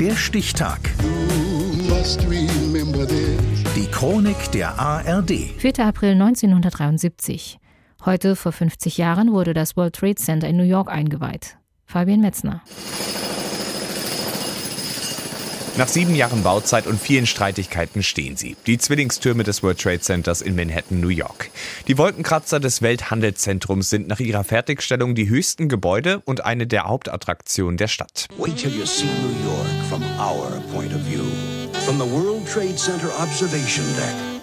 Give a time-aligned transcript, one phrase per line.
[0.00, 0.78] Der Stichtag.
[3.74, 5.30] Die Chronik der ARD.
[5.58, 5.78] 4.
[5.80, 7.58] April 1973.
[8.04, 11.58] Heute vor 50 Jahren wurde das World Trade Center in New York eingeweiht.
[11.84, 12.62] Fabian Metzner.
[15.78, 18.56] Nach sieben Jahren Bauzeit und vielen Streitigkeiten stehen sie.
[18.66, 21.52] Die Zwillingstürme des World Trade Centers in Manhattan, New York.
[21.86, 27.76] Die Wolkenkratzer des Welthandelszentrums sind nach ihrer Fertigstellung die höchsten Gebäude und eine der Hauptattraktionen
[27.76, 28.26] der Stadt.
[28.38, 31.22] Wait till you see New York from our point of view.
[31.84, 34.37] From the World Trade Center Observation Deck.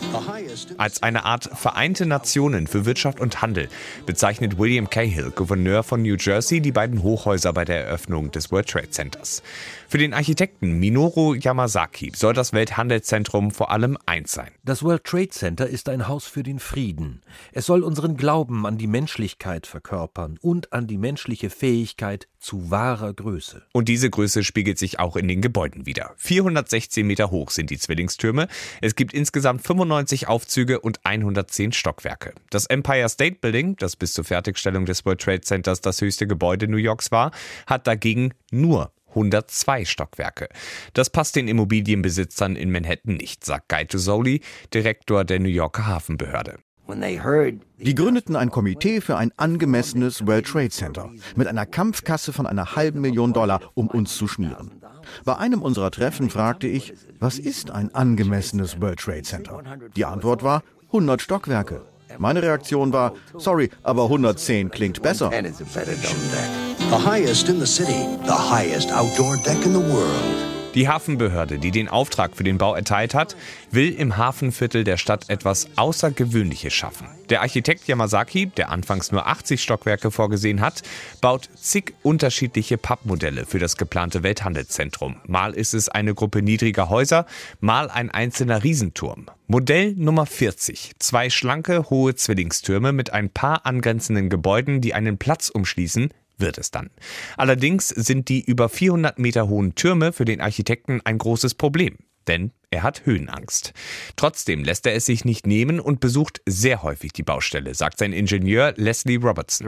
[0.78, 3.70] Als eine Art Vereinte Nationen für Wirtschaft und Handel
[4.06, 8.70] bezeichnet William Cahill, Gouverneur von New Jersey, die beiden Hochhäuser bei der Eröffnung des World
[8.70, 9.44] Trade Centers.
[9.88, 14.52] Für den Architekten Minoru Yamasaki soll das Welthandelszentrum vor allem eins sein.
[14.64, 17.22] Das World Trade Center ist ein Haus für den Frieden.
[17.52, 23.14] Es soll unseren Glauben an die Menschlichkeit verkörpern und an die menschliche Fähigkeit zu wahrer
[23.14, 23.64] Größe.
[23.74, 26.14] Und diese Größe spiegelt sich auch in den Gebäuden wieder.
[26.18, 28.48] 416 Meter hoch sind die Zwillingstürme.
[28.82, 32.34] Es gibt insgesamt 95 Aufzüge und 110 Stockwerke.
[32.50, 36.68] Das Empire State Building, das bis zur Fertigstellung des World Trade Centers das höchste Gebäude
[36.68, 37.32] New Yorks war,
[37.68, 40.50] hat dagegen nur 102 Stockwerke.
[40.94, 44.42] Das passt den Immobilienbesitzern in Manhattan nicht, sagt Guy Tosoli,
[44.74, 46.58] Direktor der New Yorker Hafenbehörde.
[47.78, 52.76] Die gründeten ein Komitee für ein angemessenes World Trade Center mit einer Kampfkasse von einer
[52.76, 54.72] halben Million Dollar, um uns zu schmieren.
[55.24, 59.62] Bei einem unserer Treffen fragte ich, was ist ein angemessenes World Trade Center?
[59.96, 61.82] Die Antwort war 100 Stockwerke.
[62.18, 65.32] Meine Reaktion war, sorry, aber 110 klingt besser.
[65.32, 70.55] The highest in the city, the highest outdoor deck in the world.
[70.76, 73.38] Die Hafenbehörde, die den Auftrag für den Bau erteilt hat,
[73.72, 77.08] will im Hafenviertel der Stadt etwas Außergewöhnliches schaffen.
[77.30, 80.84] Der Architekt Yamazaki, der anfangs nur 80 Stockwerke vorgesehen hat,
[81.22, 85.16] baut zig unterschiedliche Pappmodelle für das geplante Welthandelszentrum.
[85.26, 87.26] Mal ist es eine Gruppe niedriger Häuser,
[87.62, 89.28] mal ein einzelner Riesenturm.
[89.48, 90.92] Modell Nummer 40.
[91.00, 96.72] Zwei schlanke, hohe Zwillingstürme mit ein paar angrenzenden Gebäuden, die einen Platz umschließen, wird es
[96.72, 96.90] dann.
[97.38, 101.98] Allerdings sind die über 400 Meter hohen Türme für den Architekten ein großes Problem.
[102.28, 103.74] Denn er hat Höhenangst.
[104.16, 108.14] Trotzdem lässt er es sich nicht nehmen und besucht sehr häufig die Baustelle, sagt sein
[108.14, 109.68] Ingenieur Leslie Robertson.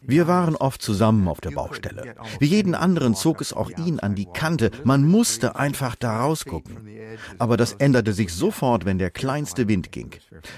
[0.00, 2.14] Wir waren oft zusammen auf der Baustelle.
[2.38, 4.70] Wie jeden anderen zog es auch ihn an die Kante.
[4.84, 6.88] Man musste einfach da rausgucken.
[7.38, 10.10] Aber das änderte sich sofort, wenn der kleinste Wind ging.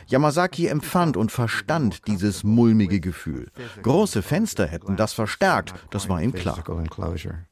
[0.07, 3.49] Yamazaki empfand und verstand dieses mulmige Gefühl.
[3.83, 6.63] Große Fenster hätten das verstärkt, das war ihm klar.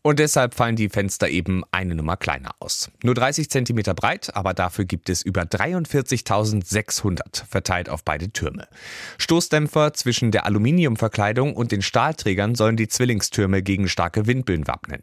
[0.02, 2.90] Und deshalb fallen die Fenster eben eine Nummer kleiner aus.
[3.02, 8.66] Nur 30 cm Kilometer breit, aber dafür gibt es über 43.600 verteilt auf beide Türme.
[9.18, 15.02] Stoßdämpfer zwischen der Aluminiumverkleidung und den Stahlträgern sollen die Zwillingstürme gegen starke Windböen wappnen.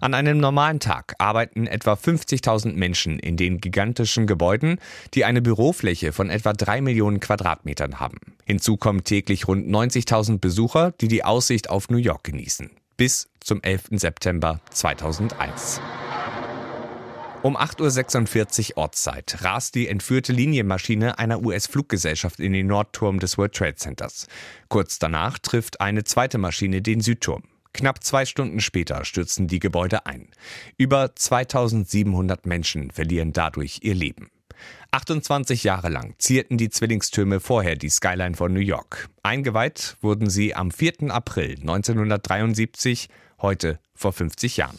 [0.00, 4.78] An einem normalen Tag arbeiten etwa 50.000 Menschen in den gigantischen Gebäuden,
[5.14, 8.18] die eine Bürofläche von etwa drei Millionen Quadratmetern haben.
[8.46, 12.70] Hinzu kommen täglich rund 90.000 Besucher, die die Aussicht auf New York genießen.
[12.96, 13.88] Bis zum 11.
[13.90, 15.82] September 2001.
[17.42, 23.54] Um 8.46 Uhr Ortszeit rast die entführte Linienmaschine einer US-Fluggesellschaft in den Nordturm des World
[23.54, 24.26] Trade Centers.
[24.68, 27.44] Kurz danach trifft eine zweite Maschine den Südturm.
[27.72, 30.28] Knapp zwei Stunden später stürzen die Gebäude ein.
[30.78, 34.30] Über 2700 Menschen verlieren dadurch ihr Leben.
[34.92, 39.10] 28 Jahre lang zierten die Zwillingstürme vorher die Skyline von New York.
[39.22, 41.10] Eingeweiht wurden sie am 4.
[41.10, 43.08] April 1973,
[43.42, 44.78] heute vor 50 Jahren.